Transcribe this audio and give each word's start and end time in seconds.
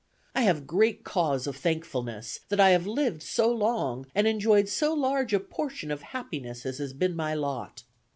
I 0.33 0.41
have 0.41 0.65
great 0.65 1.03
cause 1.03 1.45
of 1.45 1.55
thankfulness, 1.55 2.39
that 2.49 2.59
I 2.59 2.71
have 2.71 2.87
lived 2.87 3.21
so 3.21 3.51
long 3.51 4.07
and 4.15 4.25
enjoyed 4.25 4.67
so 4.67 4.95
large 4.95 5.31
a 5.31 5.39
portion 5.39 5.91
of 5.91 6.01
happiness 6.01 6.65
as 6.65 6.79
has 6.79 6.93
been 6.93 7.15
my 7.15 7.35
lot. 7.35 7.83